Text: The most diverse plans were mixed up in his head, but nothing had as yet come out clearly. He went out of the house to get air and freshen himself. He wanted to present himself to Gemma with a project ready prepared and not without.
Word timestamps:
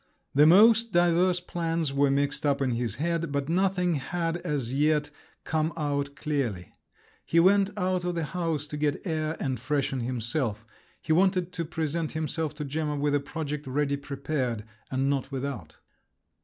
The 0.33 0.47
most 0.47 0.91
diverse 0.91 1.39
plans 1.39 1.93
were 1.93 2.09
mixed 2.09 2.43
up 2.43 2.59
in 2.59 2.71
his 2.71 2.95
head, 2.95 3.31
but 3.31 3.49
nothing 3.49 3.97
had 3.97 4.37
as 4.37 4.73
yet 4.73 5.11
come 5.43 5.71
out 5.77 6.15
clearly. 6.15 6.73
He 7.23 7.39
went 7.39 7.69
out 7.77 8.03
of 8.03 8.15
the 8.15 8.23
house 8.23 8.65
to 8.65 8.77
get 8.77 9.05
air 9.05 9.37
and 9.39 9.59
freshen 9.59 9.99
himself. 9.99 10.65
He 11.03 11.13
wanted 11.13 11.51
to 11.53 11.65
present 11.65 12.13
himself 12.13 12.55
to 12.55 12.65
Gemma 12.65 12.95
with 12.95 13.13
a 13.13 13.19
project 13.19 13.67
ready 13.67 13.95
prepared 13.95 14.63
and 14.89 15.07
not 15.07 15.31
without. 15.31 15.77